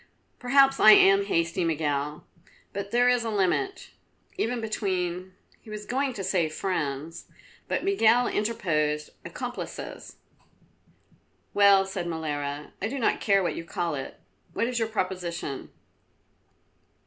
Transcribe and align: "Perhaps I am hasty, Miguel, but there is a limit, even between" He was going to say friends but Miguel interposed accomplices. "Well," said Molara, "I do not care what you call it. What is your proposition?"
"Perhaps 0.39 0.79
I 0.79 0.93
am 0.93 1.25
hasty, 1.25 1.63
Miguel, 1.63 2.25
but 2.73 2.89
there 2.89 3.07
is 3.07 3.23
a 3.23 3.29
limit, 3.29 3.91
even 4.35 4.59
between" 4.59 5.35
He 5.61 5.69
was 5.69 5.85
going 5.85 6.13
to 6.13 6.23
say 6.23 6.49
friends 6.49 7.25
but 7.67 7.83
Miguel 7.83 8.25
interposed 8.27 9.11
accomplices. 9.23 10.15
"Well," 11.53 11.85
said 11.85 12.07
Molara, 12.07 12.71
"I 12.81 12.87
do 12.87 12.97
not 12.97 13.21
care 13.21 13.43
what 13.43 13.55
you 13.55 13.63
call 13.63 13.93
it. 13.93 14.19
What 14.53 14.65
is 14.65 14.79
your 14.79 14.87
proposition?" 14.87 15.69